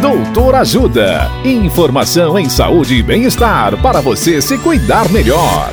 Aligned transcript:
Doutor 0.00 0.54
Ajuda. 0.56 1.30
Informação 1.42 2.38
em 2.38 2.50
saúde 2.50 2.96
e 2.96 3.02
bem-estar 3.02 3.80
para 3.80 4.02
você 4.02 4.42
se 4.42 4.58
cuidar 4.58 5.10
melhor. 5.10 5.70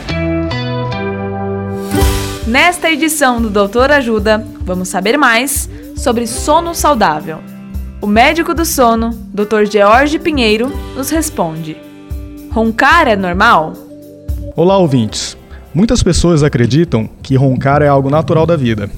Nesta 2.47 2.89
edição 2.89 3.41
do 3.41 3.49
Doutor 3.49 3.91
Ajuda, 3.91 4.45
vamos 4.61 4.87
saber 4.87 5.17
mais 5.17 5.69
sobre 5.97 6.25
sono 6.25 6.73
saudável. 6.73 7.39
O 8.01 8.07
médico 8.07 8.53
do 8.53 8.63
sono, 8.63 9.09
Dr. 9.33 9.69
George 9.69 10.17
Pinheiro, 10.17 10.71
nos 10.95 11.09
responde: 11.09 11.75
Roncar 12.49 13.09
é 13.09 13.17
normal? 13.17 13.73
Olá, 14.55 14.77
ouvintes. 14.77 15.37
Muitas 15.73 16.01
pessoas 16.01 16.43
acreditam 16.43 17.09
que 17.21 17.35
roncar 17.35 17.81
é 17.81 17.89
algo 17.89 18.09
natural 18.09 18.45
da 18.45 18.55
vida. 18.55 18.89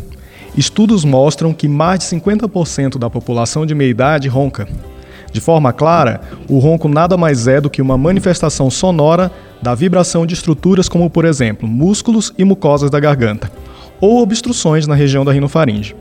Estudos 0.55 1.03
mostram 1.03 1.51
que 1.51 1.67
mais 1.67 1.99
de 1.99 2.05
50% 2.05 2.99
da 2.99 3.09
população 3.09 3.65
de 3.65 3.73
meia 3.73 3.89
idade 3.89 4.27
ronca. 4.27 4.67
De 5.35 5.41
forma 5.41 5.73
clara, 5.73 6.21
o 6.47 6.59
ronco 6.59 6.87
nada 6.87 7.17
mais 7.17 7.45
é 7.45 7.59
do 7.59 7.69
que 7.69 7.81
uma 7.81 7.97
manifestação 7.97 8.71
sonora 8.71 9.29
da 9.61 9.75
vibração 9.75 10.25
de 10.25 10.33
estruturas 10.33 10.87
como, 10.87 11.09
por 11.09 11.25
exemplo, 11.25 11.67
músculos 11.67 12.33
e 12.37 12.45
mucosas 12.45 12.89
da 12.89 13.01
garganta, 13.01 13.51
ou 13.99 14.21
obstruções 14.21 14.87
na 14.87 14.95
região 14.95 15.25
da 15.25 15.33
rinofaringe. 15.33 15.93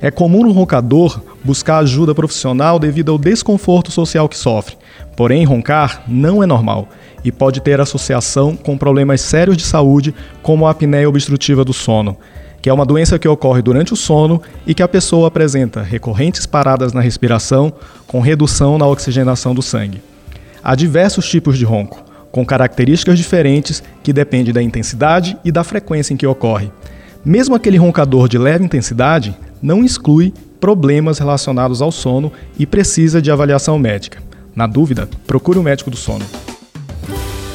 É 0.00 0.08
comum 0.08 0.44
no 0.44 0.52
roncador 0.52 1.20
buscar 1.42 1.78
ajuda 1.78 2.14
profissional 2.14 2.78
devido 2.78 3.10
ao 3.10 3.18
desconforto 3.18 3.90
social 3.90 4.28
que 4.28 4.38
sofre. 4.38 4.76
Porém, 5.16 5.44
roncar 5.44 6.04
não 6.06 6.40
é 6.40 6.46
normal 6.46 6.86
e 7.24 7.32
pode 7.32 7.60
ter 7.60 7.80
associação 7.80 8.54
com 8.54 8.78
problemas 8.78 9.20
sérios 9.20 9.56
de 9.56 9.64
saúde, 9.64 10.14
como 10.44 10.64
a 10.64 10.70
apneia 10.70 11.08
obstrutiva 11.08 11.64
do 11.64 11.72
sono, 11.72 12.16
que 12.66 12.70
é 12.70 12.72
uma 12.72 12.84
doença 12.84 13.16
que 13.16 13.28
ocorre 13.28 13.62
durante 13.62 13.92
o 13.92 13.96
sono 13.96 14.42
e 14.66 14.74
que 14.74 14.82
a 14.82 14.88
pessoa 14.88 15.28
apresenta 15.28 15.82
recorrentes 15.82 16.46
paradas 16.46 16.92
na 16.92 17.00
respiração, 17.00 17.72
com 18.08 18.18
redução 18.18 18.76
na 18.76 18.84
oxigenação 18.88 19.54
do 19.54 19.62
sangue. 19.62 20.02
Há 20.64 20.74
diversos 20.74 21.28
tipos 21.28 21.56
de 21.56 21.64
ronco, 21.64 22.02
com 22.32 22.44
características 22.44 23.16
diferentes 23.16 23.84
que 24.02 24.12
dependem 24.12 24.52
da 24.52 24.60
intensidade 24.60 25.38
e 25.44 25.52
da 25.52 25.62
frequência 25.62 26.12
em 26.12 26.16
que 26.16 26.26
ocorre. 26.26 26.72
Mesmo 27.24 27.54
aquele 27.54 27.76
roncador 27.76 28.28
de 28.28 28.36
leve 28.36 28.64
intensidade 28.64 29.36
não 29.62 29.84
exclui 29.84 30.34
problemas 30.58 31.20
relacionados 31.20 31.80
ao 31.80 31.92
sono 31.92 32.32
e 32.58 32.66
precisa 32.66 33.22
de 33.22 33.30
avaliação 33.30 33.78
médica. 33.78 34.20
Na 34.56 34.66
dúvida, 34.66 35.08
procure 35.24 35.56
o 35.56 35.60
um 35.60 35.64
médico 35.64 35.88
do 35.88 35.96
sono. 35.96 36.24